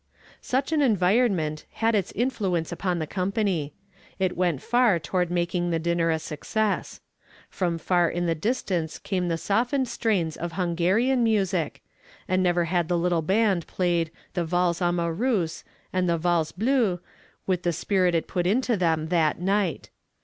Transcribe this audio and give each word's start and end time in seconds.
Such 0.41 0.71
an 0.71 0.81
environment 0.81 1.65
had 1.73 1.93
its 1.93 2.11
influence 2.13 2.71
upon 2.71 2.97
the 2.97 3.05
company. 3.05 3.71
It 4.17 4.35
went 4.35 4.59
far 4.63 4.97
toward 4.97 5.29
making 5.29 5.69
the 5.69 5.77
dinner 5.77 6.09
a 6.09 6.17
success. 6.17 7.01
From 7.51 7.77
far 7.77 8.09
in 8.09 8.25
the 8.25 8.33
distance 8.33 8.97
came 8.97 9.27
the 9.27 9.37
softened 9.37 9.87
strains 9.87 10.35
of 10.37 10.53
Hungarian 10.53 11.23
music, 11.23 11.83
and 12.27 12.41
never 12.41 12.65
had 12.65 12.87
the 12.87 12.97
little 12.97 13.21
band 13.21 13.67
played 13.67 14.09
the 14.33 14.43
"Valse 14.43 14.81
Amoureuse" 14.81 15.63
and 15.93 16.09
the 16.09 16.17
"Valse 16.17 16.51
Bleue" 16.51 16.97
with 17.45 17.61
the 17.61 17.71
spirit 17.71 18.15
it 18.15 18.25
put 18.27 18.47
into 18.47 18.75
them 18.75 19.09
that 19.09 19.39
night. 19.39 19.91